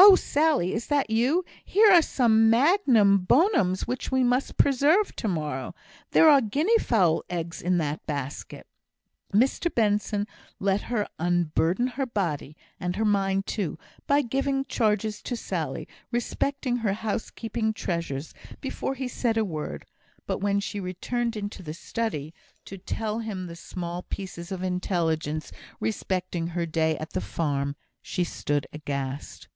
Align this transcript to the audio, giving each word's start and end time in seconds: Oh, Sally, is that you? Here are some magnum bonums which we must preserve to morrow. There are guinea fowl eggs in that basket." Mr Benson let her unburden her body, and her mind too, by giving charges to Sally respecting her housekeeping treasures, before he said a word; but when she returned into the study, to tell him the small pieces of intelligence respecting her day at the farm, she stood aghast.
Oh, 0.00 0.14
Sally, 0.14 0.72
is 0.74 0.86
that 0.86 1.10
you? 1.10 1.44
Here 1.64 1.90
are 1.90 2.00
some 2.02 2.48
magnum 2.48 3.26
bonums 3.28 3.82
which 3.86 4.12
we 4.12 4.22
must 4.22 4.56
preserve 4.56 5.14
to 5.16 5.26
morrow. 5.26 5.74
There 6.12 6.28
are 6.30 6.40
guinea 6.40 6.78
fowl 6.78 7.24
eggs 7.28 7.60
in 7.60 7.78
that 7.78 8.06
basket." 8.06 8.68
Mr 9.34 9.74
Benson 9.74 10.28
let 10.60 10.82
her 10.82 11.08
unburden 11.18 11.88
her 11.88 12.06
body, 12.06 12.56
and 12.78 12.94
her 12.94 13.04
mind 13.04 13.46
too, 13.48 13.76
by 14.06 14.22
giving 14.22 14.64
charges 14.66 15.20
to 15.22 15.36
Sally 15.36 15.88
respecting 16.12 16.76
her 16.76 16.92
housekeeping 16.92 17.72
treasures, 17.72 18.32
before 18.60 18.94
he 18.94 19.08
said 19.08 19.36
a 19.36 19.44
word; 19.44 19.84
but 20.28 20.38
when 20.38 20.60
she 20.60 20.78
returned 20.78 21.36
into 21.36 21.60
the 21.60 21.74
study, 21.74 22.32
to 22.66 22.78
tell 22.78 23.18
him 23.18 23.46
the 23.48 23.56
small 23.56 24.02
pieces 24.04 24.52
of 24.52 24.62
intelligence 24.62 25.50
respecting 25.80 26.46
her 26.46 26.66
day 26.66 26.96
at 26.98 27.10
the 27.14 27.20
farm, 27.20 27.74
she 28.00 28.22
stood 28.22 28.64
aghast. 28.72 29.48